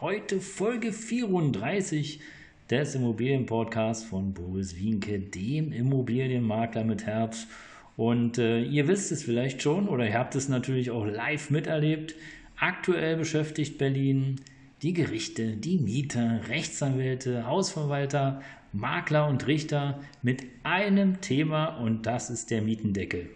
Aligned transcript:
Heute 0.00 0.40
Folge 0.40 0.92
34 0.92 2.20
des 2.70 2.94
Immobilienpodcasts 2.94 4.04
von 4.04 4.32
Boris 4.32 4.76
Wienke, 4.76 5.18
dem 5.18 5.72
Immobilienmakler 5.72 6.84
mit 6.84 7.04
Herz. 7.04 7.48
Und 7.96 8.38
äh, 8.38 8.62
ihr 8.62 8.86
wisst 8.86 9.10
es 9.10 9.24
vielleicht 9.24 9.60
schon 9.60 9.88
oder 9.88 10.06
ihr 10.06 10.16
habt 10.16 10.36
es 10.36 10.48
natürlich 10.48 10.92
auch 10.92 11.04
live 11.04 11.50
miterlebt. 11.50 12.14
Aktuell 12.60 13.16
beschäftigt 13.16 13.76
Berlin 13.76 14.36
die 14.82 14.92
Gerichte, 14.92 15.56
die 15.56 15.78
Mieter, 15.78 16.42
Rechtsanwälte, 16.48 17.48
Hausverwalter, 17.48 18.40
Makler 18.72 19.26
und 19.26 19.48
Richter 19.48 19.98
mit 20.22 20.44
einem 20.62 21.20
Thema 21.20 21.76
und 21.76 22.06
das 22.06 22.30
ist 22.30 22.52
der 22.52 22.62
Mietendeckel. 22.62 23.30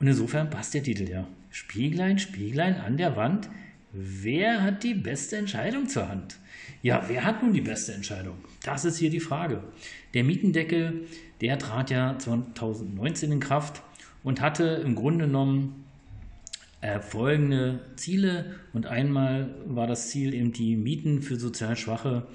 Und 0.00 0.06
insofern 0.06 0.50
passt 0.50 0.74
der 0.74 0.82
Titel 0.82 1.08
ja. 1.08 1.26
Spieglein, 1.50 2.18
Spieglein 2.18 2.76
an 2.76 2.98
der 2.98 3.16
Wand, 3.16 3.48
Wer 3.92 4.62
hat 4.62 4.84
die 4.84 4.94
beste 4.94 5.36
Entscheidung 5.36 5.86
zur 5.86 6.08
Hand? 6.08 6.38
Ja, 6.82 7.04
wer 7.08 7.24
hat 7.24 7.42
nun 7.42 7.52
die 7.52 7.60
beste 7.60 7.92
Entscheidung? 7.92 8.36
Das 8.62 8.86
ist 8.86 8.96
hier 8.96 9.10
die 9.10 9.20
Frage. 9.20 9.62
Der 10.14 10.24
Mietendeckel, 10.24 11.06
der 11.42 11.58
trat 11.58 11.90
ja 11.90 12.18
2019 12.18 13.32
in 13.32 13.40
Kraft 13.40 13.82
und 14.22 14.40
hatte 14.40 14.82
im 14.84 14.94
Grunde 14.94 15.26
genommen 15.26 15.84
äh, 16.80 17.00
folgende 17.00 17.80
Ziele. 17.96 18.56
Und 18.72 18.86
einmal 18.86 19.54
war 19.66 19.86
das 19.86 20.08
Ziel, 20.08 20.32
eben 20.32 20.52
die 20.52 20.76
Mieten 20.76 21.20
für 21.20 21.36
sozial 21.36 21.76
Schwache 21.76 22.26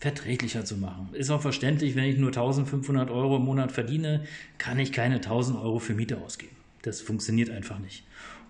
verträglicher 0.00 0.66
zu 0.66 0.76
machen. 0.76 1.08
Ist 1.12 1.30
auch 1.30 1.42
verständlich, 1.42 1.96
wenn 1.96 2.04
ich 2.04 2.18
nur 2.18 2.28
1500 2.28 3.10
Euro 3.10 3.36
im 3.36 3.44
Monat 3.44 3.72
verdiene, 3.72 4.24
kann 4.58 4.78
ich 4.78 4.92
keine 4.92 5.16
1000 5.16 5.58
Euro 5.58 5.78
für 5.78 5.94
Miete 5.94 6.18
ausgeben. 6.18 6.56
Das 6.82 7.00
funktioniert 7.00 7.50
einfach 7.50 7.78
nicht. 7.78 8.04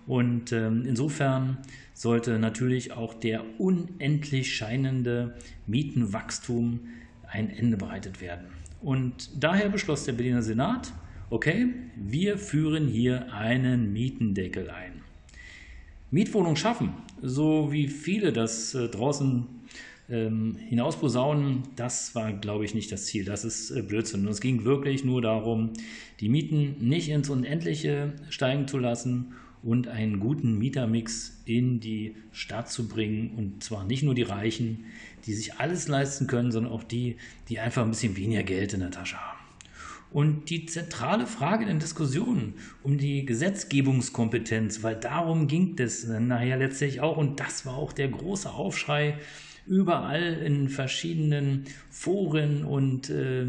Und 0.07 0.51
ähm, 0.51 0.83
insofern 0.85 1.57
sollte 1.93 2.39
natürlich 2.39 2.91
auch 2.93 3.13
der 3.13 3.43
unendlich 3.59 4.55
scheinende 4.55 5.35
Mietenwachstum 5.67 6.79
ein 7.27 7.49
Ende 7.49 7.77
bereitet 7.77 8.21
werden. 8.21 8.47
Und 8.81 9.29
daher 9.39 9.69
beschloss 9.69 10.05
der 10.05 10.13
Berliner 10.13 10.41
Senat, 10.41 10.91
okay, 11.29 11.67
wir 11.95 12.37
führen 12.37 12.87
hier 12.87 13.31
einen 13.31 13.93
Mietendeckel 13.93 14.69
ein. 14.69 15.01
Mietwohnungen 16.09 16.57
schaffen, 16.57 16.93
so 17.21 17.71
wie 17.71 17.87
viele 17.87 18.33
das 18.33 18.75
äh, 18.75 18.89
draußen 18.89 19.47
ähm, 20.09 20.57
hinausposaunen, 20.67 21.63
das 21.77 22.15
war, 22.15 22.33
glaube 22.33 22.65
ich, 22.65 22.75
nicht 22.75 22.91
das 22.91 23.05
Ziel. 23.05 23.23
Das 23.23 23.45
ist 23.45 23.71
äh, 23.71 23.81
Blödsinn. 23.81 24.25
Und 24.25 24.31
es 24.31 24.41
ging 24.41 24.65
wirklich 24.65 25.05
nur 25.05 25.21
darum, 25.21 25.71
die 26.19 26.27
Mieten 26.27 26.75
nicht 26.79 27.09
ins 27.09 27.29
Unendliche 27.29 28.13
steigen 28.29 28.67
zu 28.67 28.77
lassen 28.77 29.33
und 29.63 29.87
einen 29.87 30.19
guten 30.19 30.57
Mietermix 30.57 31.41
in 31.45 31.79
die 31.79 32.15
Stadt 32.31 32.69
zu 32.69 32.87
bringen. 32.87 33.31
Und 33.37 33.63
zwar 33.63 33.85
nicht 33.85 34.03
nur 34.03 34.15
die 34.15 34.23
Reichen, 34.23 34.85
die 35.25 35.33
sich 35.33 35.55
alles 35.55 35.87
leisten 35.87 36.27
können, 36.27 36.51
sondern 36.51 36.71
auch 36.71 36.83
die, 36.83 37.17
die 37.49 37.59
einfach 37.59 37.83
ein 37.83 37.91
bisschen 37.91 38.17
weniger 38.17 38.43
Geld 38.43 38.73
in 38.73 38.79
der 38.79 38.91
Tasche 38.91 39.17
haben. 39.17 39.37
Und 40.11 40.49
die 40.49 40.65
zentrale 40.65 41.25
Frage 41.25 41.63
in 41.63 41.69
den 41.69 41.79
Diskussionen 41.79 42.55
um 42.83 42.97
die 42.97 43.25
Gesetzgebungskompetenz, 43.25 44.83
weil 44.83 44.95
darum 44.95 45.47
ging 45.47 45.75
es 45.79 46.05
nachher 46.05 46.57
letztlich 46.57 46.99
auch, 46.99 47.15
und 47.15 47.39
das 47.39 47.65
war 47.65 47.75
auch 47.75 47.93
der 47.93 48.09
große 48.09 48.49
Aufschrei 48.49 49.17
überall 49.65 50.33
in 50.33 50.67
verschiedenen 50.67 51.65
Foren 51.89 52.65
und 52.65 53.09
äh, 53.09 53.45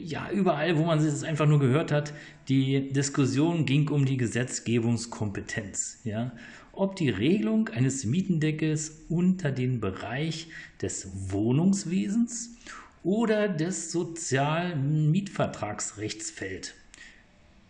ja, 0.00 0.30
überall, 0.30 0.76
wo 0.76 0.84
man 0.84 0.98
es 0.98 1.24
einfach 1.24 1.46
nur 1.46 1.60
gehört 1.60 1.92
hat, 1.92 2.12
die 2.48 2.92
Diskussion 2.92 3.66
ging 3.66 3.88
um 3.88 4.04
die 4.04 4.16
Gesetzgebungskompetenz. 4.16 6.00
Ja? 6.04 6.32
Ob 6.72 6.96
die 6.96 7.10
Regelung 7.10 7.68
eines 7.68 8.04
Mietendeckels 8.04 9.04
unter 9.08 9.52
den 9.52 9.80
Bereich 9.80 10.48
des 10.82 11.30
Wohnungswesens 11.30 12.56
oder 13.02 13.48
des 13.48 13.92
sozialen 13.92 15.10
Mietvertragsrechts 15.10 16.30
fällt. 16.30 16.74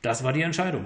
Das 0.02 0.22
war 0.22 0.32
die 0.32 0.42
Entscheidung. 0.42 0.84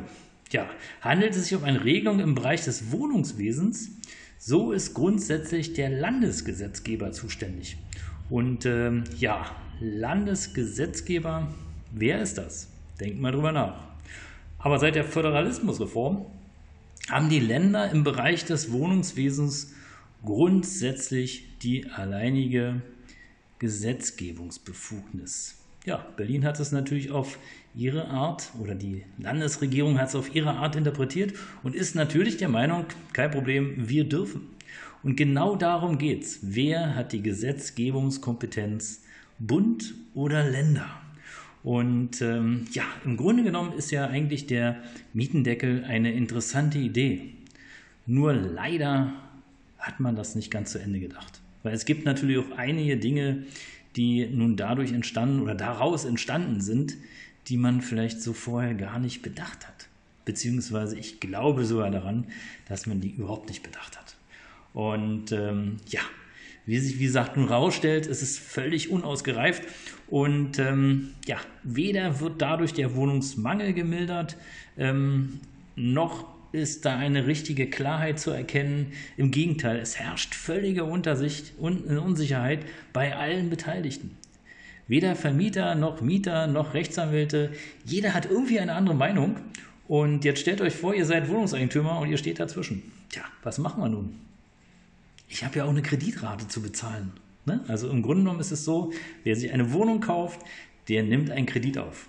Ja, 0.50 0.70
handelt 1.02 1.36
es 1.36 1.48
sich 1.48 1.58
um 1.58 1.64
eine 1.64 1.84
Regelung 1.84 2.20
im 2.20 2.34
Bereich 2.34 2.64
des 2.64 2.90
Wohnungswesens, 2.90 3.90
so 4.38 4.72
ist 4.72 4.94
grundsätzlich 4.94 5.74
der 5.74 5.90
Landesgesetzgeber 5.90 7.12
zuständig. 7.12 7.76
Und 8.30 8.64
ähm, 8.64 9.04
ja, 9.18 9.50
Landesgesetzgeber, 9.80 11.46
wer 11.92 12.20
ist 12.20 12.36
das? 12.36 12.68
Denkt 13.00 13.20
mal 13.20 13.30
drüber 13.30 13.52
nach. 13.52 13.80
Aber 14.58 14.80
seit 14.80 14.96
der 14.96 15.04
Föderalismusreform 15.04 16.26
haben 17.08 17.28
die 17.28 17.38
Länder 17.38 17.88
im 17.90 18.02
Bereich 18.02 18.44
des 18.44 18.72
Wohnungswesens 18.72 19.74
grundsätzlich 20.24 21.58
die 21.60 21.88
alleinige 21.90 22.82
Gesetzgebungsbefugnis. 23.60 25.58
Ja, 25.84 26.04
Berlin 26.16 26.44
hat 26.44 26.58
es 26.58 26.72
natürlich 26.72 27.12
auf 27.12 27.38
ihre 27.74 28.08
Art 28.08 28.50
oder 28.60 28.74
die 28.74 29.04
Landesregierung 29.16 30.00
hat 30.00 30.08
es 30.08 30.16
auf 30.16 30.34
ihre 30.34 30.54
Art 30.54 30.74
interpretiert 30.74 31.34
und 31.62 31.76
ist 31.76 31.94
natürlich 31.94 32.36
der 32.36 32.48
Meinung, 32.48 32.86
kein 33.12 33.30
Problem, 33.30 33.88
wir 33.88 34.08
dürfen. 34.08 34.48
Und 35.04 35.16
genau 35.16 35.54
darum 35.54 35.98
geht 35.98 36.24
es. 36.24 36.40
Wer 36.42 36.96
hat 36.96 37.12
die 37.12 37.22
Gesetzgebungskompetenz 37.22 39.02
Bund 39.38 39.94
oder 40.14 40.48
Länder. 40.48 40.88
Und 41.62 42.22
ähm, 42.22 42.66
ja, 42.72 42.84
im 43.04 43.16
Grunde 43.16 43.42
genommen 43.42 43.72
ist 43.72 43.90
ja 43.90 44.06
eigentlich 44.06 44.46
der 44.46 44.82
Mietendeckel 45.12 45.84
eine 45.84 46.12
interessante 46.12 46.78
Idee. 46.78 47.34
Nur 48.06 48.32
leider 48.32 49.12
hat 49.78 50.00
man 50.00 50.16
das 50.16 50.34
nicht 50.34 50.50
ganz 50.50 50.72
zu 50.72 50.78
Ende 50.78 51.00
gedacht. 51.00 51.40
Weil 51.62 51.74
es 51.74 51.84
gibt 51.84 52.04
natürlich 52.04 52.38
auch 52.38 52.56
einige 52.56 52.96
Dinge, 52.96 53.44
die 53.96 54.26
nun 54.26 54.56
dadurch 54.56 54.92
entstanden 54.92 55.40
oder 55.40 55.54
daraus 55.54 56.04
entstanden 56.04 56.60
sind, 56.60 56.96
die 57.48 57.56
man 57.56 57.80
vielleicht 57.80 58.22
so 58.22 58.32
vorher 58.32 58.74
gar 58.74 58.98
nicht 58.98 59.22
bedacht 59.22 59.66
hat. 59.66 59.88
Beziehungsweise 60.24 60.98
ich 60.98 61.20
glaube 61.20 61.64
sogar 61.64 61.90
daran, 61.90 62.26
dass 62.68 62.86
man 62.86 63.00
die 63.00 63.10
überhaupt 63.10 63.48
nicht 63.48 63.62
bedacht 63.62 63.98
hat. 63.98 64.16
Und 64.74 65.32
ähm, 65.32 65.78
ja, 65.88 66.02
wie 66.68 66.78
sich, 66.78 66.98
wie 66.98 67.04
gesagt, 67.04 67.38
nun 67.38 67.48
rausstellt, 67.48 68.06
ist 68.06 68.20
es 68.20 68.38
völlig 68.38 68.90
unausgereift 68.90 69.62
und 70.06 70.58
ähm, 70.58 71.14
ja, 71.26 71.38
weder 71.62 72.20
wird 72.20 72.42
dadurch 72.42 72.74
der 72.74 72.94
Wohnungsmangel 72.94 73.72
gemildert, 73.72 74.36
ähm, 74.76 75.40
noch 75.76 76.26
ist 76.52 76.84
da 76.84 76.98
eine 76.98 77.26
richtige 77.26 77.70
Klarheit 77.70 78.20
zu 78.20 78.30
erkennen. 78.32 78.92
Im 79.16 79.30
Gegenteil, 79.30 79.78
es 79.78 79.98
herrscht 79.98 80.34
völlige 80.34 80.84
Untersicht 80.84 81.54
und 81.58 81.86
Unsicherheit 81.86 82.60
bei 82.92 83.16
allen 83.16 83.48
Beteiligten. 83.48 84.18
Weder 84.86 85.16
Vermieter 85.16 85.74
noch 85.74 86.02
Mieter 86.02 86.48
noch 86.48 86.74
Rechtsanwälte, 86.74 87.52
jeder 87.86 88.12
hat 88.12 88.26
irgendwie 88.26 88.60
eine 88.60 88.74
andere 88.74 88.94
Meinung. 88.94 89.36
Und 89.86 90.26
jetzt 90.26 90.40
stellt 90.40 90.60
euch 90.60 90.74
vor, 90.74 90.94
ihr 90.94 91.06
seid 91.06 91.30
Wohnungseigentümer 91.30 91.98
und 91.98 92.10
ihr 92.10 92.18
steht 92.18 92.40
dazwischen. 92.40 92.82
Tja, 93.08 93.22
was 93.42 93.56
machen 93.56 93.82
wir 93.82 93.88
nun? 93.88 94.27
Ich 95.28 95.44
habe 95.44 95.58
ja 95.58 95.64
auch 95.64 95.70
eine 95.70 95.82
Kreditrate 95.82 96.48
zu 96.48 96.62
bezahlen. 96.62 97.12
Ne? 97.44 97.60
Also 97.68 97.90
im 97.90 98.02
Grunde 98.02 98.22
genommen 98.22 98.40
ist 98.40 98.50
es 98.50 98.64
so, 98.64 98.92
wer 99.24 99.36
sich 99.36 99.52
eine 99.52 99.72
Wohnung 99.72 100.00
kauft, 100.00 100.40
der 100.88 101.02
nimmt 101.02 101.30
einen 101.30 101.46
Kredit 101.46 101.78
auf. 101.78 102.08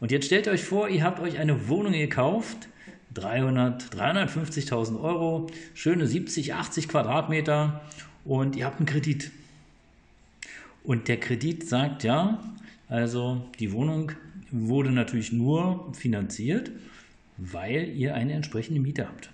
Und 0.00 0.12
jetzt 0.12 0.26
stellt 0.26 0.48
euch 0.48 0.64
vor, 0.64 0.88
ihr 0.88 1.02
habt 1.02 1.20
euch 1.20 1.38
eine 1.38 1.68
Wohnung 1.68 1.92
gekauft, 1.92 2.68
300, 3.14 3.94
350.000 3.94 5.00
Euro, 5.00 5.46
schöne 5.72 6.06
70, 6.06 6.54
80 6.54 6.88
Quadratmeter 6.88 7.82
und 8.24 8.56
ihr 8.56 8.64
habt 8.64 8.78
einen 8.78 8.86
Kredit. 8.86 9.30
Und 10.82 11.08
der 11.08 11.18
Kredit 11.18 11.66
sagt 11.66 12.02
ja, 12.02 12.42
also 12.88 13.48
die 13.58 13.72
Wohnung 13.72 14.12
wurde 14.50 14.90
natürlich 14.90 15.32
nur 15.32 15.92
finanziert, 15.94 16.70
weil 17.36 17.88
ihr 17.88 18.14
eine 18.14 18.34
entsprechende 18.34 18.80
Miete 18.80 19.08
habt. 19.08 19.30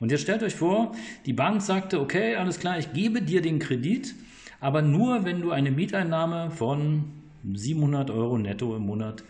Und 0.00 0.10
jetzt 0.10 0.22
stellt 0.22 0.42
euch 0.42 0.54
vor, 0.54 0.96
die 1.26 1.34
Bank 1.34 1.62
sagte, 1.62 2.00
okay, 2.00 2.34
alles 2.34 2.58
klar, 2.58 2.78
ich 2.78 2.92
gebe 2.92 3.22
dir 3.22 3.42
den 3.42 3.58
Kredit, 3.58 4.14
aber 4.58 4.82
nur, 4.82 5.24
wenn 5.24 5.42
du 5.42 5.50
eine 5.50 5.70
Mieteinnahme 5.70 6.50
von 6.50 7.04
700 7.52 8.10
Euro 8.10 8.38
netto 8.38 8.74
im 8.76 8.86
Monat 8.86 9.22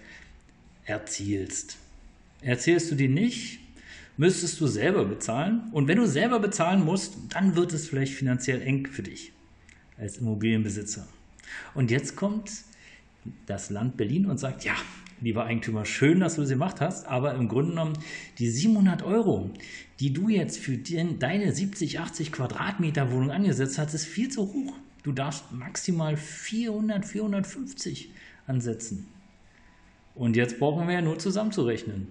erzielst. 0.84 1.76
Erzählst 2.40 2.90
du 2.90 2.94
die 2.94 3.08
nicht, 3.08 3.60
müsstest 4.16 4.60
du 4.60 4.66
selber 4.66 5.04
bezahlen. 5.04 5.62
Und 5.72 5.88
wenn 5.88 5.98
du 5.98 6.06
selber 6.06 6.40
bezahlen 6.40 6.84
musst, 6.84 7.14
dann 7.30 7.56
wird 7.56 7.72
es 7.72 7.88
vielleicht 7.88 8.14
finanziell 8.14 8.62
eng 8.62 8.86
für 8.86 9.02
dich. 9.02 9.32
als 9.98 10.16
Immobilienbesitzer. 10.16 11.06
Und 11.74 11.90
jetzt 11.90 12.16
kommt 12.16 12.50
das 13.44 13.68
Land 13.68 13.98
Berlin 13.98 14.26
und 14.26 14.38
sagt, 14.38 14.64
ja, 14.64 14.74
lieber 15.20 15.44
Eigentümer, 15.44 15.84
schön, 15.84 16.20
dass 16.20 16.36
du 16.36 16.40
das 16.40 16.50
gemacht 16.50 16.80
hast, 16.80 17.06
aber 17.06 17.34
im 17.34 17.48
Grunde 17.48 17.70
genommen 17.72 17.98
die 18.38 18.48
700 18.48 19.02
Euro, 19.02 19.50
die 20.00 20.14
du 20.14 20.30
jetzt 20.30 20.58
für 20.58 20.78
den, 20.78 21.18
deine 21.18 21.52
70, 21.52 22.00
80 22.00 22.32
Quadratmeter 22.32 23.12
Wohnung 23.12 23.30
angesetzt 23.30 23.78
hast, 23.78 23.92
ist 23.92 24.06
viel 24.06 24.30
zu 24.30 24.52
hoch. 24.52 24.72
Du 25.02 25.12
darfst 25.12 25.52
maximal 25.52 26.16
400, 26.16 27.04
450 27.04 28.10
ansetzen. 28.46 29.06
Und 30.14 30.36
jetzt 30.36 30.58
brauchen 30.58 30.86
wir 30.86 30.94
ja 30.94 31.02
nur 31.02 31.18
zusammenzurechnen. 31.18 32.08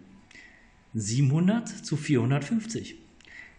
700 0.94 1.68
zu 1.68 1.98
450. 1.98 2.96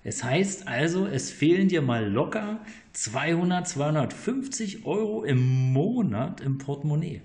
Es 0.02 0.24
heißt 0.24 0.66
also, 0.66 1.06
es 1.06 1.30
fehlen 1.30 1.68
dir 1.68 1.82
mal 1.82 2.08
locker 2.08 2.60
200, 2.92 3.68
250 3.68 4.86
Euro 4.86 5.24
im 5.24 5.72
Monat 5.72 6.40
im 6.40 6.58
Portemonnaie. 6.58 7.20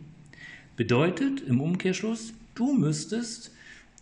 Bedeutet 0.75 1.41
im 1.41 1.61
Umkehrschluss, 1.61 2.33
du 2.55 2.73
müsstest 2.73 3.51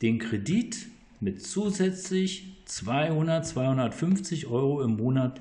den 0.01 0.19
Kredit 0.19 0.87
mit 1.19 1.45
zusätzlich 1.45 2.52
200, 2.73 3.45
250 3.45 4.47
Euro 4.47 4.81
im 4.81 4.97
Monat 4.97 5.39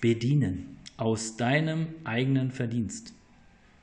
bedienen 0.00 0.76
aus 0.96 1.36
deinem 1.36 1.86
eigenen 2.02 2.50
Verdienst. 2.50 3.14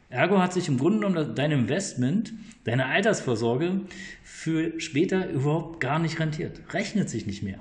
Ergo 0.10 0.40
hat 0.40 0.52
sich 0.52 0.68
im 0.68 0.78
Grunde 0.78 1.08
genommen 1.08 1.36
dein 1.36 1.52
Investment, 1.52 2.34
deine 2.66 2.88
Altersvorsorge 2.88 3.80
für 4.24 4.78
später 4.82 5.30
überhaupt 5.30 5.80
gar 5.80 6.00
nicht 6.00 6.20
rentiert. 6.20 6.60
Rechnet 6.74 7.10
sich 7.10 7.26
nicht 7.26 7.44
mehr. 7.44 7.60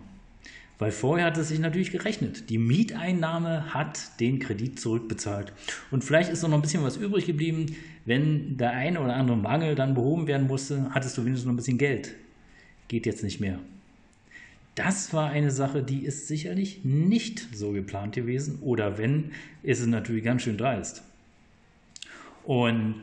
Weil 0.80 0.90
vorher 0.90 1.26
hat 1.26 1.38
es 1.38 1.48
sich 1.48 1.60
natürlich 1.60 1.92
gerechnet. 1.92 2.50
Die 2.50 2.58
Mieteinnahme 2.58 3.72
hat 3.72 4.18
den 4.18 4.40
Kredit 4.40 4.80
zurückbezahlt. 4.80 5.52
Und 5.92 6.02
vielleicht 6.02 6.32
ist 6.32 6.42
noch 6.42 6.52
ein 6.52 6.62
bisschen 6.62 6.82
was 6.82 6.96
übrig 6.96 7.26
geblieben. 7.26 7.76
Wenn 8.04 8.56
der 8.56 8.72
eine 8.72 9.00
oder 9.00 9.14
andere 9.14 9.36
Mangel 9.36 9.76
dann 9.76 9.94
behoben 9.94 10.26
werden 10.26 10.48
musste, 10.48 10.90
hattest 10.90 11.16
du 11.16 11.24
wenigstens 11.24 11.46
noch 11.46 11.52
ein 11.52 11.56
bisschen 11.56 11.78
Geld. 11.78 12.14
Geht 12.88 13.06
jetzt 13.06 13.22
nicht 13.22 13.38
mehr. 13.38 13.60
Das 14.82 15.12
war 15.12 15.28
eine 15.28 15.50
Sache, 15.50 15.82
die 15.82 16.06
ist 16.06 16.26
sicherlich 16.26 16.84
nicht 16.84 17.54
so 17.54 17.72
geplant 17.72 18.14
gewesen. 18.14 18.60
Oder 18.62 18.96
wenn, 18.96 19.32
ist 19.62 19.80
es 19.80 19.86
natürlich 19.86 20.24
ganz 20.24 20.40
schön 20.40 20.56
dreist. 20.56 21.02
Und 22.44 22.94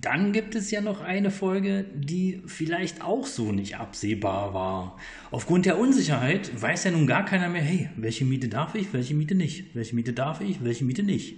dann 0.00 0.32
gibt 0.32 0.54
es 0.54 0.70
ja 0.70 0.80
noch 0.80 1.00
eine 1.00 1.32
Folge, 1.32 1.86
die 1.92 2.40
vielleicht 2.46 3.02
auch 3.02 3.26
so 3.26 3.50
nicht 3.50 3.78
absehbar 3.78 4.54
war. 4.54 4.96
Aufgrund 5.32 5.66
der 5.66 5.76
Unsicherheit 5.76 6.52
weiß 6.62 6.84
ja 6.84 6.92
nun 6.92 7.08
gar 7.08 7.24
keiner 7.24 7.48
mehr, 7.48 7.62
hey, 7.62 7.90
welche 7.96 8.24
Miete 8.24 8.46
darf 8.46 8.76
ich, 8.76 8.92
welche 8.92 9.14
Miete 9.14 9.34
nicht, 9.34 9.74
welche 9.74 9.96
Miete 9.96 10.12
darf 10.12 10.40
ich, 10.40 10.62
welche 10.62 10.84
Miete 10.84 11.02
nicht. 11.02 11.34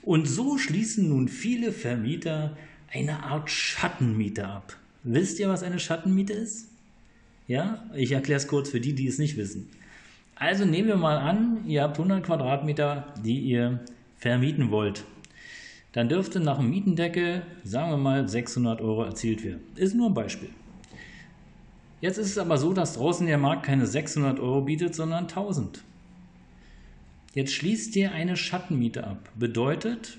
Und 0.00 0.26
so 0.26 0.56
schließen 0.56 1.10
nun 1.10 1.28
viele 1.28 1.72
Vermieter 1.72 2.56
eine 2.90 3.24
Art 3.24 3.50
Schattenmiete 3.50 4.48
ab. 4.48 4.78
Wisst 5.02 5.38
ihr, 5.38 5.50
was 5.50 5.62
eine 5.62 5.78
Schattenmiete 5.78 6.32
ist? 6.32 6.69
Ja, 7.50 7.82
ich 7.94 8.12
erkläre 8.12 8.38
es 8.38 8.46
kurz 8.46 8.70
für 8.70 8.80
die, 8.80 8.94
die 8.94 9.08
es 9.08 9.18
nicht 9.18 9.36
wissen. 9.36 9.68
Also 10.36 10.64
nehmen 10.64 10.88
wir 10.88 10.96
mal 10.96 11.18
an, 11.18 11.64
ihr 11.66 11.82
habt 11.82 11.98
100 11.98 12.24
Quadratmeter, 12.24 13.12
die 13.24 13.40
ihr 13.40 13.80
vermieten 14.16 14.70
wollt 14.70 15.04
dann 15.92 16.08
dürfte 16.08 16.38
nach 16.40 16.58
dem 16.58 16.70
Mietendeckel, 16.70 17.42
sagen 17.64 17.90
wir 17.90 17.96
mal, 17.96 18.28
600 18.28 18.80
Euro 18.80 19.04
erzielt 19.04 19.44
werden. 19.44 19.60
Ist 19.74 19.94
nur 19.94 20.08
ein 20.08 20.14
Beispiel. 20.14 20.50
Jetzt 22.00 22.16
ist 22.16 22.30
es 22.30 22.38
aber 22.38 22.58
so, 22.58 22.72
dass 22.72 22.94
draußen 22.94 23.26
der 23.26 23.38
Markt 23.38 23.64
keine 23.64 23.86
600 23.86 24.38
Euro 24.40 24.62
bietet, 24.62 24.94
sondern 24.94 25.24
1000. 25.24 25.82
Jetzt 27.34 27.52
schließt 27.52 27.94
ihr 27.96 28.12
eine 28.12 28.36
Schattenmiete 28.36 29.06
ab. 29.06 29.28
Bedeutet, 29.34 30.18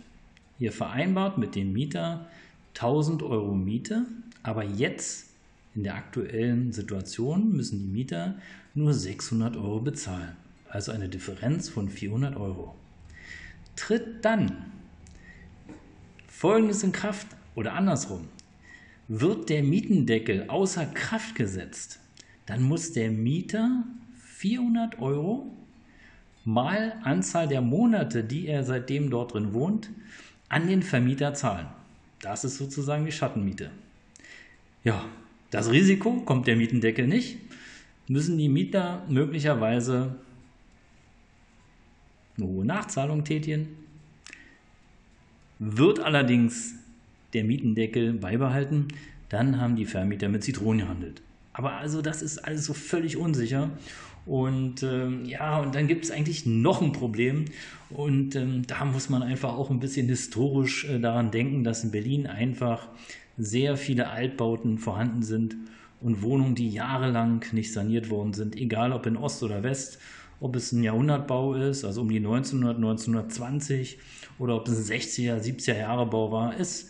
ihr 0.60 0.72
vereinbart 0.72 1.38
mit 1.38 1.56
dem 1.56 1.74
Mieter 1.74 2.28
1000 2.76 3.24
Euro 3.24 3.54
Miete, 3.54 4.06
aber 4.44 4.64
jetzt 4.64 5.31
in 5.74 5.84
der 5.84 5.96
aktuellen 5.96 6.72
Situation 6.72 7.52
müssen 7.54 7.80
die 7.80 7.88
Mieter 7.88 8.36
nur 8.74 8.94
600 8.94 9.56
Euro 9.56 9.80
bezahlen. 9.80 10.36
Also 10.70 10.92
eine 10.92 11.10
Differenz 11.10 11.70
von 11.70 11.90
400 11.90 12.36
Euro. 12.36 12.76
Tritt 13.76 14.24
dann 14.24 14.72
Folgendes 16.28 16.84
in 16.84 16.92
Kraft 16.92 17.28
oder 17.56 17.74
andersrum. 17.74 18.28
Wird 19.08 19.50
der 19.50 19.64
Mietendeckel 19.64 20.46
außer 20.48 20.86
Kraft 20.86 21.36
gesetzt, 21.36 22.00
dann 22.46 22.64
muss 22.64 22.94
der 22.94 23.12
Mieter 23.12 23.84
400 24.18 25.00
Euro 25.00 25.56
mal 26.46 26.96
Anzahl 27.04 27.48
der 27.48 27.62
Monate, 27.62 28.24
die 28.24 28.48
er 28.48 28.64
seitdem 28.64 29.10
dort 29.10 29.34
drin 29.34 29.54
wohnt, 29.54 29.90
an 30.50 30.68
den 30.68 30.82
Vermieter 30.82 31.34
zahlen. 31.34 31.68
Das 32.22 32.44
ist 32.44 32.58
sozusagen 32.58 33.06
die 33.06 33.12
Schattenmiete. 33.12 33.70
Ja, 34.84 35.06
das 35.52 35.70
Risiko 35.70 36.22
kommt 36.22 36.48
der 36.48 36.56
Mietendeckel 36.56 37.08
nicht, 37.08 37.38
müssen 38.08 38.38
die 38.38 38.50
Mieter 38.50 39.06
möglicherweise 39.08 40.16
eine 42.38 42.48
hohe 42.48 42.66
Nachzahlung 42.66 43.24
tätigen 43.24 43.68
wird 45.64 46.00
allerdings 46.00 46.74
der 47.34 47.44
Mietendeckel 47.44 48.14
beibehalten, 48.14 48.88
dann 49.30 49.62
haben 49.62 49.76
die 49.76 49.86
Vermieter 49.86 50.28
mit 50.28 50.44
Zitronen 50.44 50.80
gehandelt. 50.80 51.22
Aber 51.54 51.74
also 51.74 52.02
das 52.02 52.24
ist 52.24 52.40
alles 52.40 52.66
so 52.66 52.74
völlig 52.74 53.16
unsicher. 53.16 53.70
Und 54.26 54.82
ähm, 54.82 55.26
ja, 55.26 55.60
und 55.60 55.76
dann 55.76 55.88
gibt 55.88 56.04
es 56.04 56.12
eigentlich 56.12 56.48
noch 56.48 56.82
ein 56.82 56.94
Problem. 56.94 57.46
Und 57.92 58.36
ähm, 58.36 58.66
da 58.66 58.86
muss 58.86 59.10
man 59.10 59.22
einfach 59.22 59.54
auch 59.54 59.70
ein 59.70 59.80
bisschen 59.80 60.08
historisch 60.08 60.86
äh, 60.86 61.00
daran 61.00 61.30
denken, 61.30 61.64
dass 61.64 61.84
in 61.84 61.92
Berlin 61.92 62.26
einfach 62.26 62.88
sehr 63.38 63.78
viele 63.78 64.10
Altbauten 64.10 64.78
vorhanden 64.78 65.24
sind 65.24 65.56
und 66.02 66.22
Wohnungen, 66.22 66.56
die 66.56 66.70
jahrelang 66.70 67.46
nicht 67.52 67.72
saniert 67.72 68.10
worden 68.10 68.34
sind, 68.34 68.56
egal 68.56 68.92
ob 68.92 69.06
in 69.06 69.18
Ost 69.18 69.44
oder 69.44 69.64
West 69.64 70.00
ob 70.42 70.56
es 70.56 70.72
ein 70.72 70.84
Jahrhundertbau 70.84 71.54
ist, 71.54 71.86
also 71.86 72.02
um 72.02 72.10
die 72.10 72.18
1900, 72.18 72.76
1920 72.76 74.00
oder 74.40 74.56
ob 74.56 74.68
es 74.68 74.92
ein 74.92 75.00
60er, 75.00 75.40
70er 75.40 75.78
Jahre 75.78 76.08
Bau 76.08 76.32
war. 76.32 76.60
Es 76.60 76.90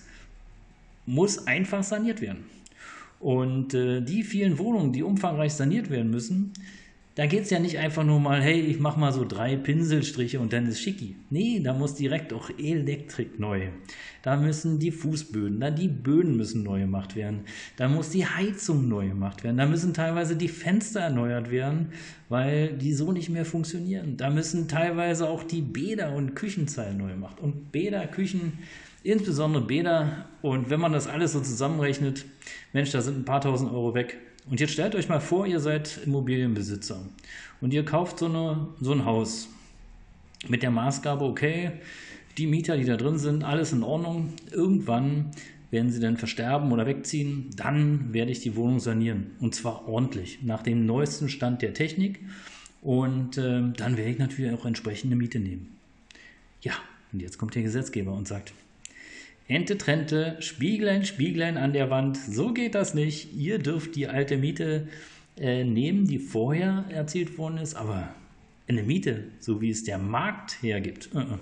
muss 1.06 1.46
einfach 1.48 1.84
saniert 1.84 2.22
werden. 2.22 2.46
Und 3.20 3.74
äh, 3.74 4.02
die 4.02 4.24
vielen 4.24 4.58
Wohnungen, 4.58 4.94
die 4.94 5.04
umfangreich 5.04 5.54
saniert 5.54 5.90
werden 5.90 6.10
müssen, 6.10 6.54
da 7.16 7.26
geht 7.26 7.44
es 7.44 7.50
ja 7.50 7.60
nicht 7.60 7.78
einfach 7.78 8.06
nur 8.06 8.22
mal, 8.22 8.42
hey, 8.42 8.62
ich 8.62 8.80
mache 8.80 9.00
mal 9.00 9.12
so 9.12 9.26
drei 9.26 9.58
Pinselstriche 9.58 10.40
und 10.40 10.54
dann 10.54 10.66
ist 10.68 10.80
schicki. 10.80 11.18
Nee, 11.30 11.60
da 11.62 11.74
muss 11.74 11.96
direkt 11.96 12.32
auch 12.32 12.50
Elektrik 12.58 13.38
neu. 13.38 13.68
Da 14.22 14.38
müssen 14.38 14.80
die 14.80 14.92
Fußböden, 14.92 15.60
da 15.60 15.72
die 15.72 15.90
Böden 15.90 16.38
müssen 16.38 16.64
neu 16.64 16.80
gemacht 16.80 17.18
werden. 17.18 17.42
Da 17.76 17.90
muss 17.90 18.12
die 18.12 18.26
Heizung 18.26 18.88
neu 18.88 19.10
gemacht 19.10 19.44
werden. 19.44 19.58
Da 19.58 19.66
müssen 19.66 19.94
teilweise 19.94 20.38
die 20.38 20.48
Fenster 20.48 21.02
erneuert 21.02 21.52
werden, 21.52 21.90
weil 22.30 22.78
die 22.78 22.94
so 22.94 23.12
nicht 23.12 23.30
mehr 23.30 23.46
funktionieren. 23.46 24.16
Da 24.16 24.30
müssen 24.30 24.70
teilweise 24.70 25.30
auch 25.30 25.44
die 25.44 25.62
Bäder 25.62 26.16
und 26.16 26.36
Küchenzeilen 26.36 26.98
neu 26.98 27.10
gemacht. 27.10 27.42
Und 27.42 27.74
Bäder, 27.74 28.08
Küchen, 28.08 28.60
insbesondere 29.04 29.66
Bäder. 29.66 30.28
Und 30.42 30.70
wenn 30.70 30.80
man 30.80 30.94
das 30.94 31.08
alles 31.08 31.34
so 31.34 31.42
zusammenrechnet, 31.42 32.26
Mensch, 32.72 32.92
da 32.92 33.02
sind 33.02 33.18
ein 33.18 33.26
paar 33.26 33.42
tausend 33.42 33.72
Euro 33.74 33.94
weg. 33.94 34.18
Und 34.50 34.60
jetzt 34.60 34.74
stellt 34.74 34.96
euch 34.96 35.08
mal 35.08 35.20
vor, 35.20 35.46
ihr 35.46 35.60
seid 35.60 36.00
Immobilienbesitzer 36.06 37.00
und 37.62 37.74
ihr 37.74 37.86
kauft 37.86 38.20
so, 38.20 38.26
eine, 38.26 38.68
so 38.80 38.92
ein 38.92 39.06
Haus 39.06 39.50
mit 40.48 40.64
der 40.64 40.72
Maßgabe, 40.72 41.24
okay, 41.24 41.72
die 42.38 42.48
Mieter, 42.48 42.78
die 42.78 42.86
da 42.86 42.98
drin 42.98 43.18
sind, 43.18 43.44
alles 43.44 43.72
in 43.72 43.84
Ordnung. 43.84 44.34
Irgendwann 44.52 45.32
werden 45.70 45.92
sie 45.92 46.00
dann 46.00 46.18
versterben 46.18 46.72
oder 46.72 46.86
wegziehen, 46.86 47.50
dann 47.56 48.14
werde 48.14 48.32
ich 48.32 48.40
die 48.40 48.56
Wohnung 48.56 48.80
sanieren. 48.80 49.32
Und 49.40 49.56
zwar 49.56 49.88
ordentlich, 49.88 50.40
nach 50.42 50.64
dem 50.64 50.86
neuesten 50.86 51.30
Stand 51.30 51.62
der 51.62 51.74
Technik. 51.74 52.20
Und 52.82 53.38
äh, 53.38 53.62
dann 53.78 53.98
werde 53.98 54.10
ich 54.10 54.18
natürlich 54.18 54.52
auch 54.54 54.66
entsprechende 54.66 55.16
Miete 55.16 55.40
nehmen. 55.40 55.78
Ja, 56.62 56.74
und 57.14 57.22
jetzt 57.22 57.38
kommt 57.38 57.56
der 57.56 57.64
Gesetzgeber 57.64 58.14
und 58.14 58.28
sagt, 58.28 58.54
Ente 59.52 59.78
Trente, 59.78 60.38
Spieglein, 60.40 61.04
Spieglein 61.04 61.58
an 61.58 61.74
der 61.74 61.90
Wand, 61.90 62.16
so 62.16 62.54
geht 62.54 62.74
das 62.74 62.94
nicht. 62.94 63.34
Ihr 63.36 63.60
dürft 63.60 63.98
die 63.98 64.08
alte 64.08 64.38
Miete 64.38 64.88
äh, 65.38 65.66
nehmen, 65.66 66.08
die 66.08 66.20
vorher 66.20 66.86
erzielt 66.88 67.38
worden 67.38 67.58
ist, 67.58 67.76
aber 67.76 68.08
eine 68.70 68.82
Miete, 68.82 69.26
so 69.42 69.60
wie 69.60 69.70
es 69.70 69.84
der 69.84 69.98
Markt 69.98 70.64
hergibt, 70.64 71.10
uh 71.14 71.18
-uh, 71.18 71.40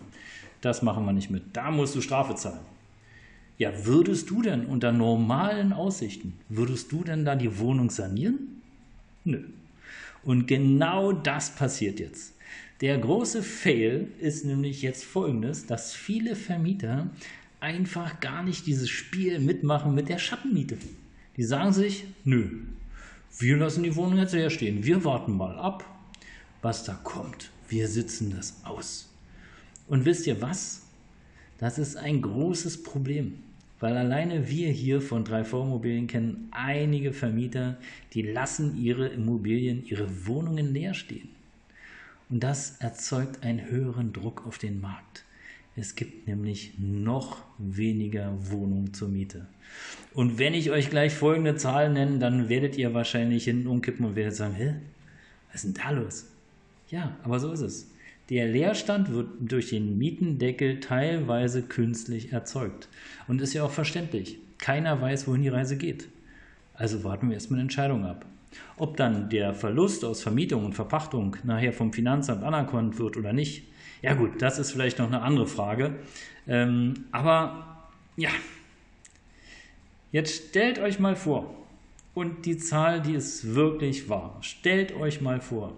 das 0.59 0.81
machen 0.81 1.05
wir 1.05 1.13
nicht 1.13 1.29
mit. 1.29 1.43
Da 1.53 1.69
musst 1.69 1.95
du 1.95 2.01
Strafe 2.01 2.33
zahlen. 2.33 2.65
Ja, 3.59 3.85
würdest 3.85 4.27
du 4.31 4.41
denn 4.41 4.65
unter 4.65 4.91
normalen 4.91 5.71
Aussichten, 5.71 6.33
würdest 6.49 6.91
du 6.91 7.03
denn 7.03 7.25
da 7.25 7.35
die 7.35 7.59
Wohnung 7.59 7.91
sanieren? 7.91 8.59
Nö. 9.23 9.43
Und 10.23 10.47
genau 10.47 11.11
das 11.11 11.53
passiert 11.53 11.99
jetzt. 11.99 12.33
Der 12.81 12.97
große 12.97 13.43
Fail 13.43 14.07
ist 14.19 14.45
nämlich 14.45 14.81
jetzt 14.81 15.03
folgendes, 15.03 15.67
dass 15.67 15.93
viele 15.93 16.35
Vermieter 16.35 17.11
einfach 17.59 18.19
gar 18.19 18.43
nicht 18.43 18.65
dieses 18.67 18.89
Spiel 18.89 19.39
mitmachen 19.39 19.93
mit 19.93 20.09
der 20.09 20.17
Schattenmiete. 20.17 20.77
Die 21.37 21.43
sagen 21.43 21.73
sich, 21.73 22.05
nö, 22.23 22.49
wir 23.37 23.57
lassen 23.57 23.83
die 23.83 23.95
Wohnung 23.95 24.17
jetzt 24.17 24.33
leer 24.33 24.49
stehen. 24.49 24.83
Wir 24.83 25.03
warten 25.05 25.37
mal 25.37 25.57
ab, 25.57 25.85
was 26.61 26.83
da 26.83 26.93
kommt. 26.93 27.51
Wir 27.67 27.87
sitzen 27.87 28.31
das 28.35 28.61
aus. 28.63 29.13
Und 29.87 30.05
wisst 30.05 30.27
ihr 30.27 30.41
was? 30.41 30.83
Das 31.57 31.77
ist 31.77 31.95
ein 31.97 32.21
großes 32.21 32.83
Problem, 32.83 33.39
weil 33.79 33.97
alleine 33.97 34.49
wir 34.49 34.69
hier 34.69 35.01
von 35.01 35.25
3V 35.25 35.63
Immobilien 35.63 36.07
kennen 36.07 36.47
einige 36.51 37.13
Vermieter, 37.13 37.77
die 38.13 38.21
lassen 38.21 38.77
ihre 38.77 39.07
Immobilien, 39.07 39.85
ihre 39.85 40.25
Wohnungen 40.25 40.73
leer 40.73 40.93
stehen. 40.93 41.29
Und 42.29 42.41
das 42.41 42.77
erzeugt 42.79 43.43
einen 43.43 43.69
höheren 43.69 44.13
Druck 44.13 44.45
auf 44.45 44.57
den 44.57 44.79
Markt. 44.79 45.25
Es 45.79 45.95
gibt 45.95 46.27
nämlich 46.27 46.73
noch 46.77 47.37
weniger 47.57 48.33
Wohnungen 48.51 48.93
zur 48.93 49.07
Miete. 49.07 49.47
Und 50.13 50.37
wenn 50.37 50.53
ich 50.53 50.71
euch 50.71 50.89
gleich 50.89 51.13
folgende 51.13 51.55
Zahlen 51.55 51.93
nenne, 51.93 52.19
dann 52.19 52.49
werdet 52.49 52.77
ihr 52.77 52.93
wahrscheinlich 52.93 53.45
hinten 53.45 53.67
umkippen 53.67 54.05
und 54.05 54.15
werdet 54.17 54.35
sagen, 54.35 54.55
hä, 54.55 54.73
was 55.47 55.63
ist 55.63 55.77
denn 55.77 55.81
da 55.81 55.91
los? 55.91 56.25
Ja, 56.89 57.15
aber 57.23 57.39
so 57.39 57.53
ist 57.53 57.61
es. 57.61 57.91
Der 58.29 58.47
Leerstand 58.47 59.13
wird 59.13 59.29
durch 59.39 59.69
den 59.69 59.97
Mietendeckel 59.97 60.81
teilweise 60.81 61.61
künstlich 61.61 62.33
erzeugt. 62.33 62.89
Und 63.29 63.41
ist 63.41 63.53
ja 63.53 63.63
auch 63.63 63.71
verständlich. 63.71 64.37
Keiner 64.57 64.99
weiß, 64.99 65.27
wohin 65.27 65.43
die 65.43 65.47
Reise 65.47 65.77
geht. 65.77 66.09
Also 66.73 67.05
warten 67.05 67.29
wir 67.29 67.35
erstmal 67.35 67.59
eine 67.59 67.63
Entscheidung 67.63 68.05
ab. 68.05 68.25
Ob 68.75 68.97
dann 68.97 69.29
der 69.29 69.53
Verlust 69.53 70.03
aus 70.03 70.21
Vermietung 70.21 70.65
und 70.65 70.73
Verpachtung 70.73 71.37
nachher 71.43 71.71
vom 71.71 71.93
Finanzamt 71.93 72.43
anerkannt 72.43 72.99
wird 72.99 73.15
oder 73.15 73.31
nicht, 73.31 73.63
ja 74.01 74.13
gut, 74.13 74.41
das 74.41 74.59
ist 74.59 74.71
vielleicht 74.71 74.99
noch 74.99 75.07
eine 75.07 75.21
andere 75.21 75.47
Frage. 75.47 75.95
Ähm, 76.47 77.05
aber 77.11 77.89
ja, 78.15 78.29
jetzt 80.11 80.49
stellt 80.49 80.79
euch 80.79 80.99
mal 80.99 81.15
vor, 81.15 81.55
und 82.15 82.45
die 82.45 82.57
Zahl, 82.57 83.01
die 83.01 83.13
ist 83.13 83.55
wirklich 83.55 84.09
wahr, 84.09 84.37
stellt 84.41 84.93
euch 84.93 85.21
mal 85.21 85.39
vor, 85.39 85.77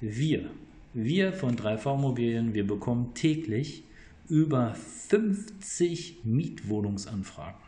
wir, 0.00 0.50
wir 0.92 1.32
von 1.32 1.56
3V 1.56 1.94
Immobilien, 1.94 2.54
wir 2.54 2.66
bekommen 2.66 3.14
täglich 3.14 3.84
über 4.28 4.74
50 4.74 6.24
Mietwohnungsanfragen. 6.24 7.60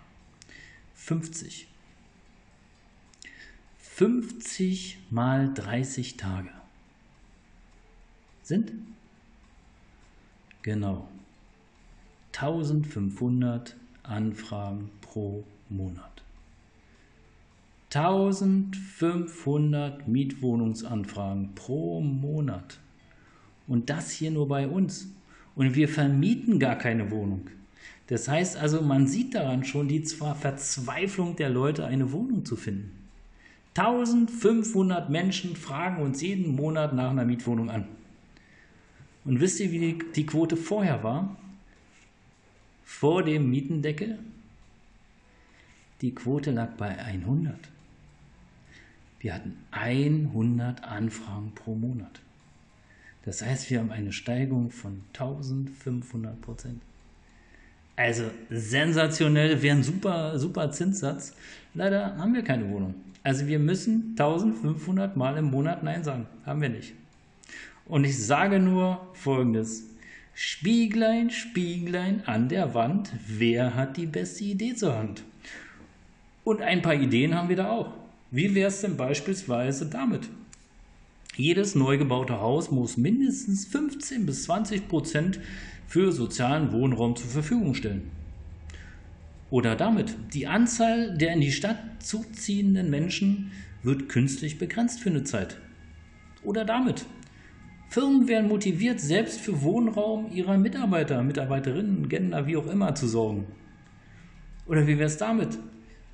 50. 0.94 1.66
50 3.78 4.99
mal 5.11 5.52
30 5.52 6.16
Tage 6.16 6.50
sind 8.42 8.72
genau 10.62 11.07
1500 12.33 13.76
Anfragen 14.02 14.90
pro 15.00 15.45
Monat. 15.69 16.23
1500 17.95 20.09
Mietwohnungsanfragen 20.09 21.54
pro 21.54 22.00
Monat. 22.00 22.81
Und 23.66 23.90
das 23.90 24.11
hier 24.11 24.31
nur 24.31 24.49
bei 24.49 24.66
uns. 24.66 25.09
Und 25.54 25.75
wir 25.75 25.90
vermieten 25.90 26.59
gar 26.59 26.76
keine 26.76 27.11
Wohnung. 27.11 27.50
Das 28.07 28.28
heißt 28.28 28.57
also, 28.57 28.81
man 28.81 29.07
sieht 29.07 29.35
daran 29.35 29.64
schon 29.64 29.88
die 29.88 30.00
Verzweiflung 30.00 31.37
der 31.37 31.50
Leute, 31.50 31.85
eine 31.85 32.12
Wohnung 32.12 32.47
zu 32.47 32.57
finden. 32.57 32.92
1500 33.76 35.11
Menschen 35.11 35.54
fragen 35.57 36.02
uns 36.02 36.23
jeden 36.23 36.54
Monat 36.54 36.95
nach 36.95 37.11
einer 37.11 37.25
Mietwohnung 37.25 37.71
an. 37.71 37.88
Und 39.25 39.41
wisst 39.41 39.61
ihr, 39.61 39.71
wie 39.71 39.79
die, 39.79 39.99
die 40.14 40.26
Quote 40.26 40.57
vorher 40.57 41.02
war? 41.02 41.37
Vor 42.85 43.23
dem 43.23 43.50
Mietendeckel? 43.50 44.19
Die 46.00 46.14
Quote 46.14 46.50
lag 46.50 46.71
bei 46.76 46.99
100. 46.99 47.57
Wir 49.21 49.35
hatten 49.35 49.57
100 49.71 50.83
Anfragen 50.83 51.52
pro 51.55 51.76
Monat. 51.76 52.21
Das 53.25 53.41
heißt, 53.41 53.71
wir 53.71 53.79
haben 53.79 53.93
eine 53.93 54.12
Steigung 54.12 54.71
von 54.71 55.02
1500 55.12 56.41
Prozent. 56.41 56.83
Also 57.95 58.25
sensationell, 58.50 59.62
wäre 59.62 59.76
ein 59.76 59.85
super, 59.85 60.38
super 60.38 60.73
Zinssatz. 60.73 61.35
Leider 61.75 62.17
haben 62.17 62.35
wir 62.35 62.43
keine 62.43 62.69
Wohnung. 62.69 62.95
Also 63.23 63.47
wir 63.47 63.61
müssen 63.61 64.17
1500 64.19 65.17
Mal 65.17 65.37
im 65.37 65.45
Monat 65.47 65.85
Nein 65.85 66.02
sagen. 66.02 66.26
Haben 66.45 66.62
wir 66.62 66.69
nicht. 66.69 66.95
Und 67.87 68.05
ich 68.05 68.25
sage 68.25 68.59
nur 68.59 69.01
Folgendes. 69.15 69.85
Spieglein, 70.35 71.31
Spieglein 71.31 72.23
an 72.27 72.49
der 72.49 72.75
Wand, 72.75 73.12
wer 73.27 73.75
hat 73.75 73.97
die 73.97 74.07
beste 74.07 74.45
Idee 74.45 74.75
zur 74.75 74.97
Hand? 74.97 75.23
Und 76.45 76.62
ein 76.62 76.83
paar 76.83 76.95
Ideen 76.95 77.35
haben 77.35 77.49
wir 77.49 77.57
da 77.57 77.71
auch. 77.71 77.93
Wie 78.31 78.55
wäre 78.55 78.69
es 78.69 78.81
denn 78.81 78.97
beispielsweise 78.97 79.87
damit? 79.87 80.29
Jedes 81.37 81.75
neu 81.75 81.99
gebaute 81.99 82.41
Haus 82.41 82.71
muss 82.71 82.97
mindestens 82.97 83.67
15 83.67 84.27
bis 84.27 84.45
20 84.45 84.89
Prozent 84.89 85.41
für 85.87 86.12
sozialen 86.12 86.73
Wohnraum 86.73 87.17
zur 87.17 87.29
Verfügung 87.29 87.75
stellen. 87.75 88.11
Oder 89.51 89.77
damit, 89.77 90.17
die 90.33 90.47
Anzahl 90.47 91.17
der 91.17 91.35
in 91.35 91.43
die 91.43 91.53
Stadt 91.53 91.79
zuziehenden 91.99 92.89
Menschen 92.89 93.53
wird 93.83 94.09
künstlich 94.09 94.59
begrenzt 94.59 95.01
für 95.01 95.11
eine 95.11 95.25
Zeit. 95.25 95.59
Oder 96.43 96.65
damit, 96.65 97.05
Firmen 97.92 98.26
werden 98.26 98.49
motiviert, 98.49 99.00
selbst 99.00 99.38
für 99.38 99.61
Wohnraum 99.61 100.32
ihrer 100.32 100.56
Mitarbeiter, 100.56 101.22
Mitarbeiterinnen, 101.22 102.08
Gender, 102.08 102.46
wie 102.46 102.56
auch 102.56 102.66
immer 102.66 102.94
zu 102.94 103.06
sorgen. 103.06 103.44
Oder 104.66 104.87
wie 104.87 104.96
wäre 104.96 105.08
es 105.08 105.18
damit? 105.18 105.58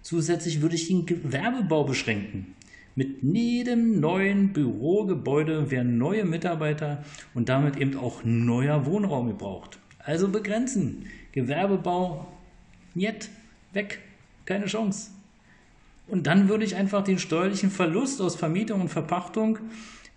Zusätzlich 0.03 0.61
würde 0.61 0.75
ich 0.75 0.89
den 0.89 1.07
Gewerbebau 1.07 1.85
beschränken. 1.85 2.57
Mit 2.97 3.23
jedem 3.23 4.01
neuen 4.01 4.53
Bürogebäude 4.53 5.71
werden 5.71 5.99
neue 5.99 6.25
Mitarbeiter 6.25 7.05
und 7.33 7.49
damit 7.49 7.77
eben 7.77 7.97
auch 7.97 8.25
neuer 8.25 8.85
Wohnraum 8.85 9.29
gebraucht. 9.29 9.79
Also 10.01 10.27
begrenzen. 10.27 11.07
Gewerbebau, 11.31 12.27
nicht, 12.95 13.31
weg, 13.73 14.01
keine 14.47 14.67
Chance. 14.67 15.13
Und 16.09 16.27
dann 16.27 16.49
würde 16.49 16.65
ich 16.65 16.75
einfach 16.75 17.05
den 17.05 17.21
steuerlichen 17.21 17.71
Verlust 17.71 18.21
aus 18.21 18.35
Vermietung 18.35 18.81
und 18.81 18.89
Verpachtung 18.89 19.61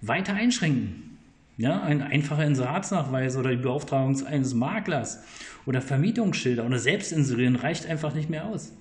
weiter 0.01 0.33
einschränken. 0.33 1.10
Ja, 1.57 1.81
ein 1.83 2.01
einfacher 2.01 2.45
Inseratsnachweis 2.45 3.35
oder 3.37 3.51
die 3.51 3.61
Beauftragung 3.61 4.25
eines 4.25 4.53
Maklers 4.53 5.23
oder 5.65 5.81
Vermietungsschilder 5.81 6.65
oder 6.65 6.79
Selbstinserieren 6.79 7.55
reicht 7.55 7.85
einfach 7.85 8.13
nicht 8.13 8.29
mehr 8.29 8.45
aus. 8.45 8.73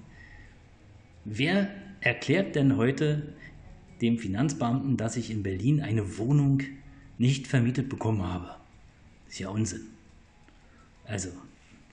Wer 1.25 1.69
erklärt 2.01 2.55
denn 2.55 2.77
heute 2.77 3.35
dem 4.01 4.19
Finanzbeamten, 4.19 4.97
dass 4.97 5.17
ich 5.17 5.31
in 5.31 5.43
Berlin 5.43 5.83
eine 5.83 6.17
Wohnung 6.17 6.63
nicht 7.19 7.47
vermietet 7.47 7.89
bekommen 7.89 8.23
habe. 8.23 8.47
Das 9.27 9.35
ist 9.35 9.41
ja 9.41 9.51
Unsinn. 9.51 9.83
Also, 11.05 11.29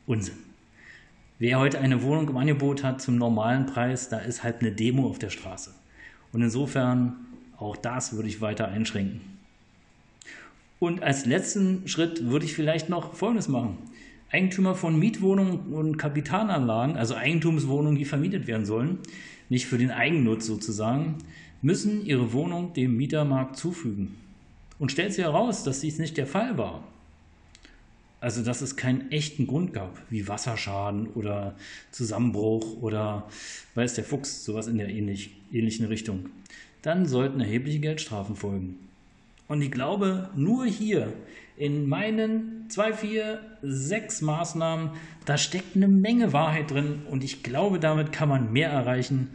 Unsinn. 0.05 0.37
Wer 1.39 1.59
heute 1.59 1.79
eine 1.79 2.01
Wohnung 2.01 2.29
im 2.29 2.37
Angebot 2.37 2.83
hat 2.83 3.01
zum 3.01 3.17
normalen 3.17 3.65
Preis, 3.65 4.09
da 4.09 4.19
ist 4.19 4.43
halt 4.43 4.61
eine 4.61 4.71
Demo 4.71 5.07
auf 5.07 5.19
der 5.19 5.29
Straße. 5.29 5.73
Und 6.31 6.41
insofern, 6.41 7.17
auch 7.57 7.75
das 7.75 8.13
würde 8.13 8.29
ich 8.29 8.41
weiter 8.41 8.69
einschränken. 8.69 9.36
Und 10.79 11.01
als 11.01 11.25
letzten 11.25 11.87
Schritt 11.87 12.29
würde 12.29 12.45
ich 12.45 12.53
vielleicht 12.53 12.89
noch 12.89 13.13
Folgendes 13.13 13.47
machen. 13.47 13.77
Eigentümer 14.29 14.75
von 14.75 14.99
Mietwohnungen 14.99 15.73
und 15.73 15.97
Kapitalanlagen, 15.97 16.97
also 16.97 17.15
Eigentumswohnungen, 17.15 17.97
die 17.97 18.05
vermietet 18.05 18.45
werden 18.45 18.65
sollen, 18.65 18.99
nicht 19.49 19.65
für 19.65 19.77
den 19.77 19.91
Eigennutz 19.91 20.45
sozusagen, 20.45 21.15
müssen 21.61 22.05
ihre 22.05 22.33
Wohnung 22.33 22.73
dem 22.73 22.97
Mietermarkt 22.97 23.55
zufügen. 23.55 24.15
Und 24.79 24.91
stellt 24.91 25.13
sich 25.13 25.23
heraus, 25.23 25.63
dass 25.63 25.79
dies 25.79 25.97
nicht 25.97 26.17
der 26.17 26.27
Fall 26.27 26.57
war. 26.57 26.83
Also, 28.19 28.43
dass 28.43 28.61
es 28.61 28.75
keinen 28.75 29.11
echten 29.11 29.47
Grund 29.47 29.73
gab, 29.73 29.99
wie 30.09 30.27
Wasserschaden 30.27 31.07
oder 31.07 31.55
Zusammenbruch 31.91 32.81
oder 32.81 33.27
weiß 33.75 33.93
der 33.93 34.03
Fuchs, 34.03 34.43
sowas 34.43 34.67
in 34.67 34.77
der 34.77 34.89
ähnlich, 34.89 35.39
ähnlichen 35.51 35.85
Richtung. 35.85 36.29
Dann 36.81 37.05
sollten 37.05 37.39
erhebliche 37.39 37.79
Geldstrafen 37.79 38.35
folgen. 38.35 38.86
Und 39.47 39.61
ich 39.61 39.71
glaube, 39.71 40.29
nur 40.35 40.65
hier 40.65 41.13
in 41.55 41.87
meinen 41.87 42.69
2, 42.69 42.93
4, 42.93 43.39
6 43.63 44.21
Maßnahmen, 44.21 44.91
da 45.25 45.37
steckt 45.37 45.75
eine 45.75 45.87
Menge 45.87 46.33
Wahrheit 46.33 46.71
drin 46.71 47.01
und 47.09 47.23
ich 47.23 47.43
glaube, 47.43 47.79
damit 47.79 48.11
kann 48.11 48.29
man 48.29 48.51
mehr 48.51 48.69
erreichen, 48.69 49.29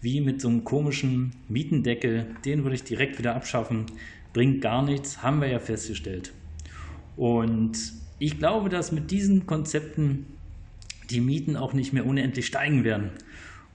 wie 0.00 0.20
mit 0.20 0.40
so 0.40 0.48
einem 0.48 0.64
komischen 0.64 1.32
Mietendeckel. 1.48 2.26
Den 2.44 2.62
würde 2.64 2.76
ich 2.76 2.84
direkt 2.84 3.18
wieder 3.18 3.34
abschaffen. 3.34 3.86
Bringt 4.32 4.60
gar 4.60 4.82
nichts, 4.82 5.22
haben 5.22 5.40
wir 5.40 5.48
ja 5.48 5.58
festgestellt. 5.58 6.32
Und 7.16 7.78
ich 8.18 8.38
glaube, 8.38 8.68
dass 8.68 8.92
mit 8.92 9.10
diesen 9.10 9.46
Konzepten 9.46 10.26
die 11.10 11.20
Mieten 11.20 11.56
auch 11.56 11.72
nicht 11.72 11.92
mehr 11.92 12.06
unendlich 12.06 12.46
steigen 12.46 12.84
werden 12.84 13.10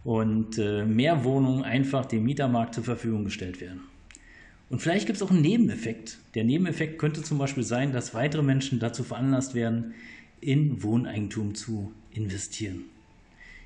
und 0.04 0.58
äh, 0.58 0.86
mehr 0.86 1.24
Wohnungen 1.24 1.64
einfach 1.64 2.06
dem 2.06 2.24
Mietermarkt 2.24 2.76
zur 2.76 2.84
Verfügung 2.84 3.24
gestellt 3.24 3.62
werden. 3.62 3.82
Und 4.70 4.82
vielleicht 4.82 5.06
gibt 5.06 5.18
es 5.18 5.22
auch 5.22 5.32
einen 5.32 5.42
Nebeneffekt. 5.42 6.18
Der 6.36 6.44
Nebeneffekt 6.44 6.98
könnte 6.98 7.22
zum 7.22 7.38
Beispiel 7.38 7.64
sein, 7.64 7.92
dass 7.92 8.14
weitere 8.14 8.42
Menschen 8.42 8.80
dazu 8.80 9.04
veranlasst 9.04 9.54
werden, 9.54 9.94
in 10.42 10.84
Wohneigentum 10.84 11.56
zu 11.56 11.94
investieren. 12.12 12.86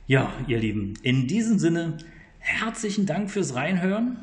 Ja, 0.08 0.34
ihr 0.48 0.60
Lieben, 0.60 0.94
in 1.04 1.28
diesem 1.28 1.60
Sinne 1.60 1.98
Herzlichen 2.40 3.06
Dank 3.06 3.30
fürs 3.30 3.56
Reinhören. 3.56 4.18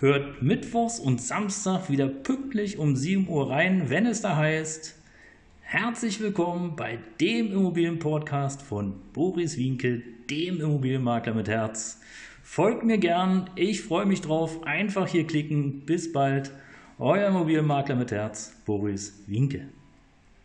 Hört 0.00 0.42
Mittwochs 0.42 0.98
und 0.98 1.20
Samstag 1.20 1.88
wieder 1.88 2.08
pünktlich 2.08 2.78
um 2.78 2.96
7 2.96 3.28
Uhr 3.28 3.48
rein, 3.48 3.90
wenn 3.90 4.06
es 4.06 4.22
da 4.22 4.36
heißt 4.36 4.96
Herzlich 5.60 6.20
willkommen 6.20 6.74
bei 6.74 6.98
dem 7.20 7.52
Immobilienpodcast 7.52 8.60
von 8.60 8.94
Boris 9.12 9.56
Winkel, 9.56 10.02
dem 10.28 10.60
Immobilienmakler 10.60 11.32
mit 11.32 11.46
Herz. 11.46 12.00
Folgt 12.52 12.82
mir 12.82 12.98
gern, 12.98 13.48
ich 13.54 13.80
freue 13.80 14.06
mich 14.06 14.22
drauf. 14.22 14.64
Einfach 14.64 15.06
hier 15.06 15.24
klicken. 15.24 15.86
Bis 15.86 16.12
bald. 16.12 16.50
Euer 16.98 17.28
Immobilienmakler 17.28 17.94
mit 17.94 18.10
Herz, 18.10 18.60
Boris 18.66 19.22
Winkel. 19.28 19.68